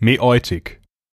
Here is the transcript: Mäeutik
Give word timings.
Mäeutik 0.00 0.80